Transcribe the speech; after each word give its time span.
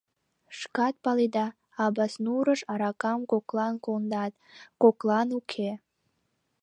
—Шкат 0.59 0.95
паледа, 1.03 1.47
Абаснурыш 1.85 2.61
аракам 2.71 3.19
коклан 3.31 3.73
кондат, 3.85 4.33
коклан— 4.81 5.27
уке. 5.39 5.69